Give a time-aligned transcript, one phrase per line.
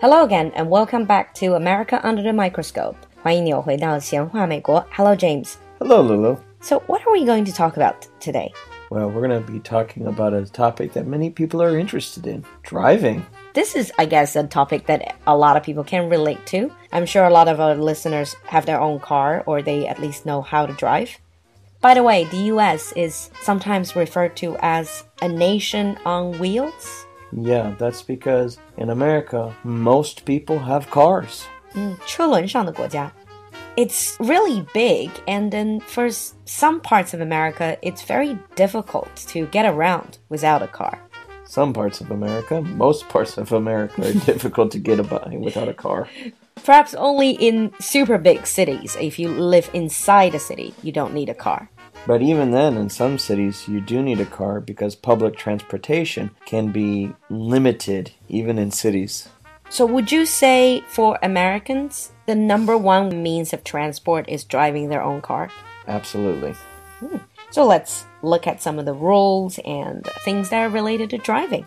[0.00, 2.96] Hello again, and welcome back to America Under the Microscope.
[3.22, 4.84] 欢迎你又回到闲话美国.
[4.92, 5.54] Hello, James.
[5.78, 6.36] Hello, Lulu.
[6.60, 8.52] So, what are we going to talk about today?
[8.90, 12.44] Well, we're going to be talking about a topic that many people are interested in
[12.62, 13.26] driving.
[13.52, 16.70] This is, I guess, a topic that a lot of people can relate to.
[16.92, 20.24] I'm sure a lot of our listeners have their own car or they at least
[20.24, 21.18] know how to drive.
[21.80, 27.06] By the way, the US is sometimes referred to as a nation on wheels.
[27.32, 31.44] Yeah, that's because in America, most people have cars.
[31.74, 33.12] 嗯，车轮上的国家。
[33.76, 36.08] It's really big, and then for
[36.46, 40.98] some parts of America, it's very difficult to get around without a car.
[41.44, 45.74] Some parts of America, most parts of America are difficult to get by without a
[45.74, 46.08] car.
[46.64, 48.96] Perhaps only in super big cities.
[48.98, 51.68] If you live inside a city, you don't need a car.
[52.07, 56.71] But even then, in some cities, you do need a car because public transportation can
[56.71, 59.29] be limited, even in cities.
[59.69, 65.03] So, would you say for Americans, the number one means of transport is driving their
[65.03, 65.49] own car?
[65.87, 66.53] Absolutely.
[66.99, 67.17] Hmm.
[67.51, 71.65] So, let's look at some of the rules and things that are related to driving.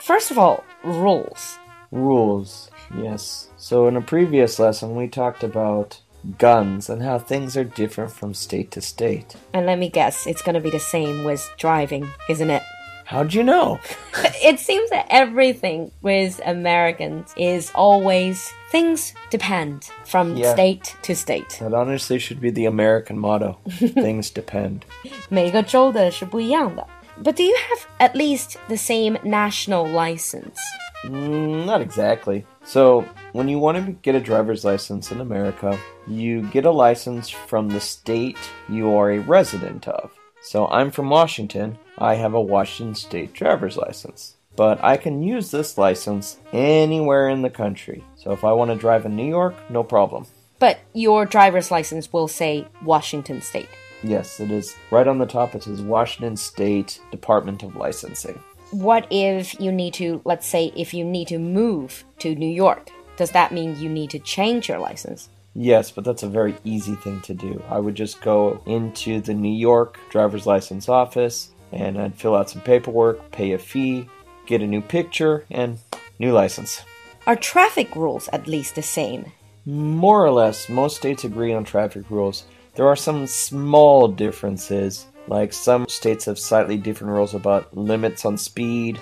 [0.00, 1.58] First of all, rules.
[1.90, 3.48] Rules, yes.
[3.56, 6.00] So, in a previous lesson, we talked about
[6.37, 9.35] guns and how things are different from state to state.
[9.53, 12.61] And let me guess, it's going to be the same with driving, isn't it?
[13.05, 13.79] How'd you know?
[14.43, 20.53] it seems that everything with Americans is always things depend from Yeah.
[20.53, 21.57] state to state.
[21.59, 23.57] That honestly should be the American motto.
[23.95, 24.81] things depend.
[25.29, 26.85] 每个州的是不一样的.
[27.23, 30.55] But do you have at least the same national license?
[31.04, 32.46] Mm, not exactly.
[32.64, 37.28] So, when you want to get a driver's license in America, you get a license
[37.28, 38.38] from the state
[38.68, 40.10] you are a resident of.
[40.40, 41.78] So, I'm from Washington.
[41.98, 44.36] I have a Washington state driver's license.
[44.56, 48.02] But I can use this license anywhere in the country.
[48.16, 50.26] So, if I want to drive in New York, no problem.
[50.58, 53.68] But your driver's license will say Washington State.
[54.02, 55.54] Yes, it is right on the top.
[55.54, 58.38] It says Washington State Department of Licensing.
[58.74, 62.90] What if you need to, let's say, if you need to move to New York?
[63.16, 65.28] Does that mean you need to change your license?
[65.54, 67.62] Yes, but that's a very easy thing to do.
[67.70, 72.50] I would just go into the New York driver's license office and I'd fill out
[72.50, 74.08] some paperwork, pay a fee,
[74.44, 75.78] get a new picture, and
[76.18, 76.82] new license.
[77.28, 79.30] Are traffic rules at least the same?
[79.66, 82.42] More or less, most states agree on traffic rules.
[82.74, 88.37] There are some small differences, like some states have slightly different rules about limits on
[88.37, 88.97] speed,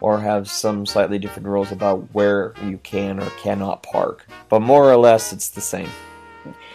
[0.00, 4.26] or have some slightly different rules about where you can or cannot park.
[4.48, 5.88] But more or less, it's the same.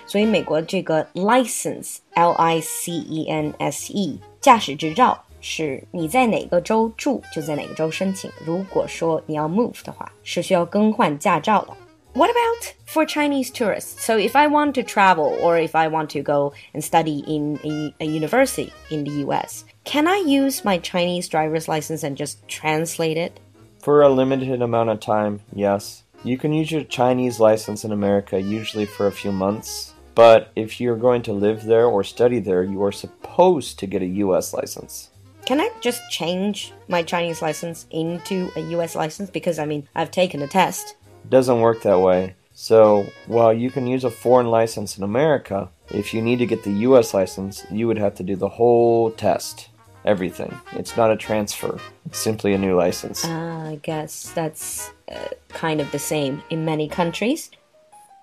[0.06, 8.30] 所以美国这个 license L I C E N S E 驾驶执照是你在哪个州住就在哪个州申请。
[8.46, 11.74] 如果说你要 move 的话，是需要更换驾照的。
[12.17, 14.03] What about for Chinese tourists?
[14.03, 17.61] So if I want to travel or if I want to go and study in
[17.63, 22.49] a, a university in the US, can I use my Chinese driver's license and just
[22.49, 23.39] translate it?
[23.83, 26.05] For a limited amount of time, yes.
[26.25, 30.81] You can use your Chinese license in America usually for a few months, but if
[30.81, 34.55] you're going to live there or study there, you are supposed to get a US
[34.55, 35.11] license.
[35.45, 39.29] Can I just change my Chinese license into a US license?
[39.29, 40.97] Because I mean, I've taken a test.
[41.29, 42.35] Doesn't work that way.
[42.53, 46.65] So, while you can use a foreign license in America, if you need to get
[46.65, 49.69] the US license, you would have to do the whole test.
[50.05, 50.57] Everything.
[50.73, 53.25] It's not a transfer, it's simply a new license.
[53.25, 57.51] Uh, I guess that's uh, kind of the same in many countries.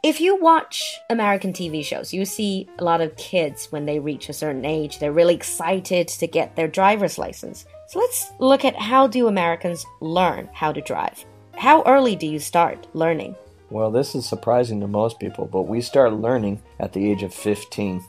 [0.02, 4.30] If you watch American TV shows, you see a lot of kids when they reach
[4.30, 7.66] a certain age, they're really excited to get their driver's license.
[7.88, 11.26] So let's look at how do Americans learn how to drive?
[11.58, 13.36] How early do you start learning?
[13.70, 17.34] Well, this is surprising to most people, but we start learning at the age of
[17.34, 18.04] 15.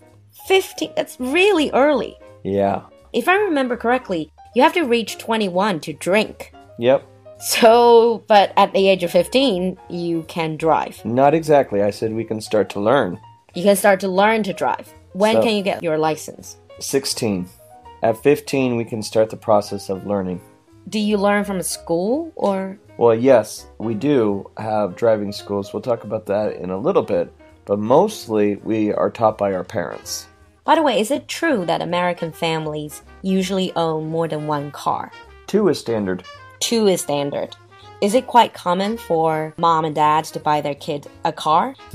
[0.47, 2.17] 15, that's really early.
[2.43, 2.83] Yeah.
[3.13, 6.53] If I remember correctly, you have to reach 21 to drink.
[6.79, 7.07] Yep.
[7.39, 11.05] So, but at the age of 15, you can drive.
[11.05, 11.83] Not exactly.
[11.83, 13.19] I said we can start to learn.
[13.55, 14.93] You can start to learn to drive.
[15.13, 16.57] When So- can you get your license?
[16.81, 17.49] 16.
[18.03, 20.41] At 15, we can start the process of learning.
[20.89, 22.79] Do you learn from a school or?
[22.97, 25.73] Well, yes, we do have driving schools.
[25.73, 27.33] We'll talk about that in a little bit,
[27.65, 30.29] but mostly we are taught by our parents.
[30.65, 35.11] By the way, is it true that American families usually own more than one car?
[35.49, 36.23] Two is standard.
[36.61, 37.57] Two is standard.
[38.01, 41.75] Is it quite common for mom and dad to buy their kid a car?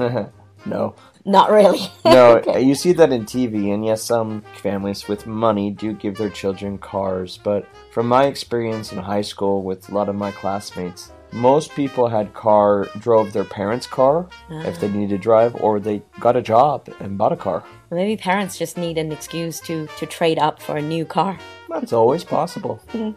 [0.65, 0.95] no.
[1.25, 1.79] Not really.
[2.05, 2.61] No, Okay.
[2.61, 6.77] you see that in TV, and yes, some families with money do give their children
[6.77, 11.75] cars, but from my experience in high school with a lot of my classmates, Most
[11.75, 14.25] people had car drove their parents' car
[14.65, 17.61] if they needed to drive, or they got a job and bought a car.
[17.91, 21.37] Maybe parents just need an excuse to to trade up for a new car.
[21.69, 22.79] That's always possible.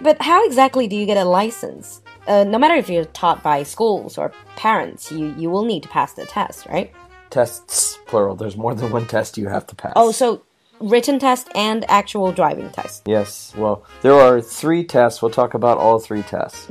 [0.00, 2.02] But how exactly do you get a license?
[2.26, 5.88] Uh, no matter if you're taught by schools or parents, you you will need to
[5.88, 6.90] pass the test, right?
[7.34, 8.36] Tests, plural.
[8.36, 9.94] There's more than one test you have to pass.
[9.96, 10.44] Oh, so
[10.80, 13.02] written test and actual driving test.
[13.06, 15.20] Yes, well, there are three tests.
[15.20, 16.68] We'll talk about all three tests.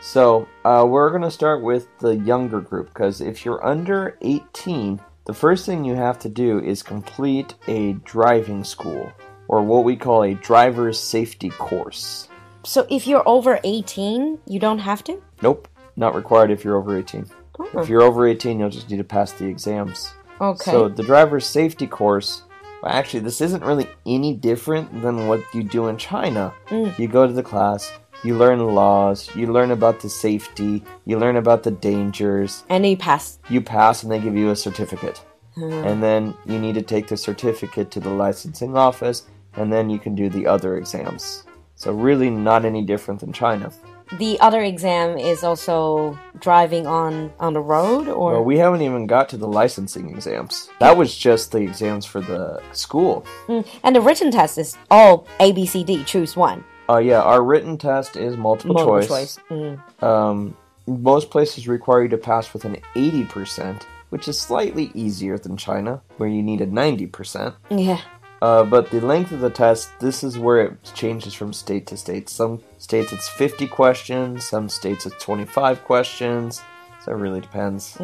[0.00, 5.00] So, uh, we're going to start with the younger group because if you're under 18,
[5.24, 9.10] the first thing you have to do is complete a driving school
[9.48, 12.28] or what we call a driver's safety course.
[12.62, 15.20] So if you're over 18, you don't have to?
[15.42, 15.66] Nope,
[15.96, 17.26] not required if you're over 18.
[17.74, 20.12] If you're over 18, you'll just need to pass the exams.
[20.40, 20.70] Okay.
[20.70, 22.42] So the driver's safety course,
[22.82, 26.52] well, actually, this isn't really any different than what you do in China.
[26.68, 26.98] Mm.
[26.98, 27.92] You go to the class,
[28.22, 32.86] you learn the laws, you learn about the safety, you learn about the dangers, and
[32.86, 33.38] you pass.
[33.48, 35.22] you pass, and they give you a certificate.
[35.58, 39.98] And then you need to take the certificate to the licensing office, and then you
[39.98, 41.44] can do the other exams.
[41.76, 43.72] So, really, not any different than China.
[44.12, 49.06] The other exam is also driving on on the road or Well, we haven't even
[49.06, 50.68] got to the licensing exams.
[50.78, 53.26] That was just the exams for the school.
[53.48, 56.64] Mm, and the written test is all A B C D choose one.
[56.88, 59.36] Uh, yeah, our written test is multiple, Multiple choice.
[59.36, 59.38] choice.
[59.50, 60.02] Mm.
[60.04, 60.56] Um,
[60.86, 66.00] most places require you to pass with an 80%, which is slightly easier than China,
[66.18, 67.54] where you need a 90%.
[67.70, 68.00] Yeah.
[68.42, 71.96] Uh, but the length of the test, this is where it changes from state to
[71.96, 72.28] state.
[72.28, 76.62] Some states it's 50 questions, some states it's 25 questions.
[77.04, 77.96] So it really depends.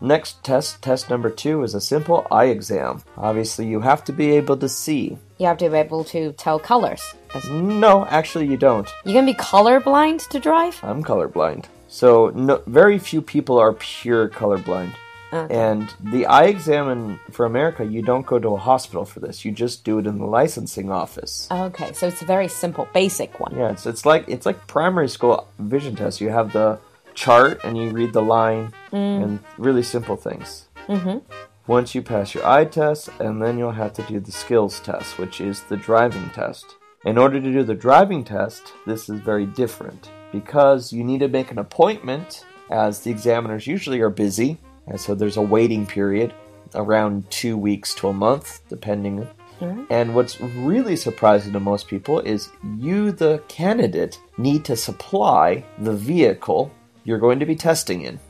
[0.00, 3.02] Next test, test number two, is a simple eye exam.
[3.16, 5.18] Obviously, you have to be able to see.
[5.38, 7.02] You have to be able to tell colors.
[7.50, 8.88] No, actually, you don't.
[9.04, 10.78] You can be colorblind to drive?
[10.82, 11.66] I'm colorblind.
[11.88, 14.94] So, no, very few people are pure colorblind.
[15.32, 15.54] Okay.
[15.54, 19.44] And the eye exam in, for America, you don't go to a hospital for this.
[19.44, 21.48] You just do it in the licensing office.
[21.50, 23.54] Okay, so it's a very simple, basic one.
[23.54, 26.20] Yeah, it's it's like it's like primary school vision test.
[26.20, 26.78] You have the
[27.14, 30.68] chart and you read the line and really simple things.
[30.86, 31.18] Mm-hmm.
[31.66, 35.18] Once you pass your eye test, and then you'll have to do the skills test,
[35.18, 36.64] which is the driving test.
[37.04, 41.28] In order to do the driving test, this is very different because you need to
[41.28, 44.58] make an appointment, as the examiners usually are busy,
[44.90, 46.34] and so there's a waiting period
[46.74, 49.26] around two weeks to a month, depending.
[49.60, 49.84] Mm-hmm.
[49.90, 55.92] And what's really surprising to most people is you, the candidate, need to supply the
[55.94, 56.70] vehicle
[57.04, 58.20] you're going to be testing in.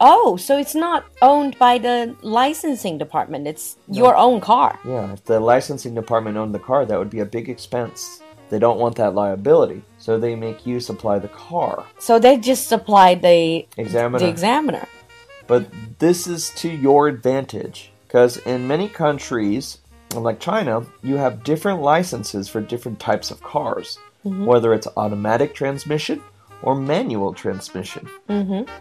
[0.00, 3.46] Oh, so it's not owned by the licensing department.
[3.46, 4.76] It's your own car.
[4.84, 8.20] Yeah, if the licensing department owned the car, that would be a big expense.
[8.50, 11.86] They don't want that liability, so they make you supply the car.
[11.98, 14.18] So they just supply the Examiner.
[14.18, 14.88] the examiner.
[15.47, 15.65] But
[15.99, 19.77] this is to your advantage, because in many countries,
[20.13, 26.21] like China, you have different licenses for different types of cars, whether it's automatic transmission
[26.63, 28.07] or manual transmission.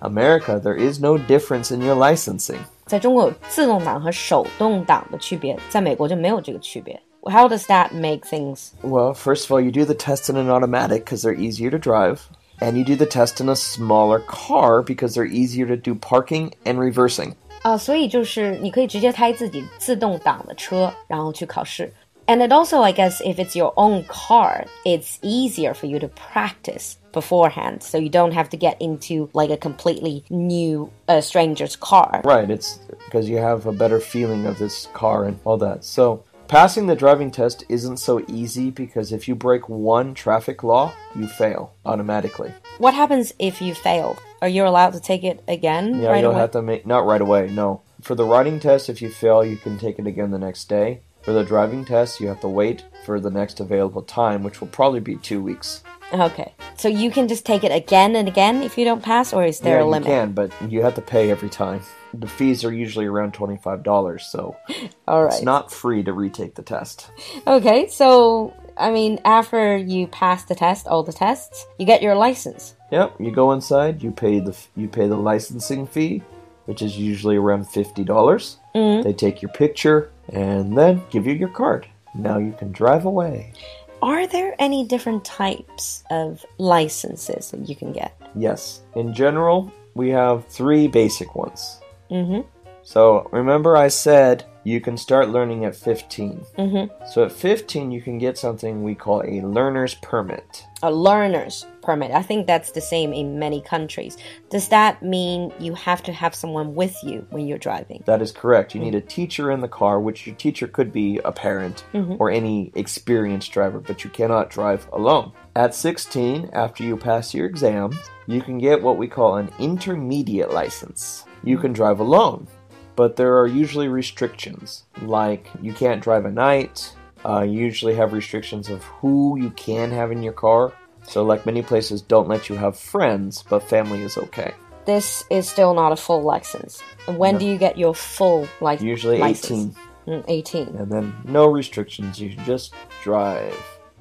[0.03, 2.61] America, there is no difference in your licensing.
[2.87, 7.01] 在中国有自动挡和手动挡的区别，在美国就没有这个区别。
[7.23, 8.71] How does that make things?
[8.83, 11.79] Well, first of all, you do the test in an automatic because they're easier to
[11.79, 12.21] drive.
[12.61, 16.53] And you do the test in a smaller car because they're easier to do parking
[16.65, 17.35] and reversing.
[17.63, 21.93] 啊，所以就是你可以直接开自己自动挡的车，然后去考试。
[22.27, 26.95] And it also, I guess, if it's your own car, it's easier for you to practice
[27.13, 32.23] beforehand, so you don't have to get into like a completely new uh, stranger's car.
[32.25, 35.85] Right, it's because you have a better feeling of this car and all that.
[35.85, 40.94] So, passing the driving test isn't so easy because if you break one traffic law,
[41.16, 42.54] you fail automatically.
[42.78, 44.20] What happens if you fail?
[44.42, 46.42] Are you allowed to take it again Yeah, right you'll away?
[46.42, 47.84] have to make not right away, no.
[48.02, 51.00] For the writing test, if you fail, you can take it again the next day.
[51.22, 54.68] For the driving test, you have to wait for the next available time, which will
[54.68, 55.84] probably be two weeks.
[56.14, 59.46] Okay, so you can just take it again and again if you don't pass, or
[59.46, 60.08] is there yeah, a limit?
[60.08, 61.82] you can, but you have to pay every time.
[62.14, 64.58] The fees are usually around twenty-five dollars, so
[65.08, 65.34] All right.
[65.34, 67.10] it's not free to retake the test.
[67.48, 72.16] Okay, so I mean, after you pass the test, all the tests, you get your
[72.16, 72.76] license.
[72.92, 76.24] Yep, you go inside, you pay the you pay the licensing fee,
[76.66, 78.58] which is usually around fifty dollars.
[78.76, 79.04] Mm-hmm.
[79.04, 81.88] They take your picture and then give you your card.
[82.14, 83.54] Now you can drive away.
[84.02, 88.20] Are there any different types of licenses that you can get?
[88.36, 91.80] Yes, in general, we have three basic ones.
[92.10, 92.42] Mm-hmm.
[92.84, 96.46] So remember, I said you can start learning at 15.
[96.58, 97.06] Mm-hmm.
[97.12, 100.66] So at 15, you can get something we call a learner's permit.
[100.84, 102.12] A learner's permit.
[102.12, 104.18] I think that's the same in many countries.
[104.50, 108.04] Does that mean you have to have someone with you when you're driving?
[108.06, 108.76] That is correct.
[108.76, 112.30] You need a teacher in the car, which your teacher could be a parent or
[112.30, 115.32] any experienced driver, but you cannot drive alone.
[115.56, 117.98] At 16, after you pass your exam,
[118.28, 121.26] you can get what we call an intermediate license.
[121.44, 122.48] You can drive alone,
[122.96, 126.94] but there are usually restrictions, like you can't drive at night.
[127.26, 130.74] Uh, you usually have restrictions of who you can have in your car.
[131.04, 134.54] So, like many places, don't let you have friends, but family is okay.
[134.86, 136.82] This is still not a full license.
[137.06, 138.88] When do you get your full license?
[138.88, 139.76] Usually license?
[140.08, 140.22] 18.
[140.22, 140.68] Mm, 18.
[140.78, 142.20] and then no restrictions.
[142.20, 143.56] You can just drive.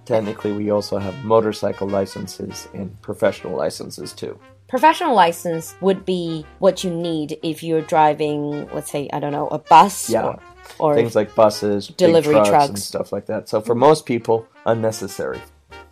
[0.06, 4.38] Technically, we also have motorcycle licenses and professional licenses too.
[4.70, 9.48] Professional license would be what you need if you're driving, let's say, I don't know,
[9.48, 10.22] a bus Yeah.
[10.26, 10.38] or,
[10.78, 12.84] or Things like buses, Delivery big trucks, and trucks.
[12.84, 13.48] stuff like that.
[13.48, 15.40] So for most people, unnecessary.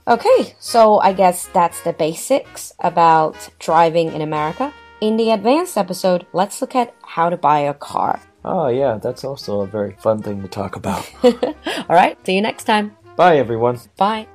[0.07, 4.73] Okay, so I guess that's the basics about driving in America.
[5.01, 8.21] In the advanced episode, let's look at how to buy a car.
[8.45, 11.05] Oh yeah, that's also a very fun thing to talk about.
[11.25, 11.35] All
[11.91, 12.97] right, see you next time.
[13.17, 13.79] Bye everyone.
[13.97, 14.29] Bye.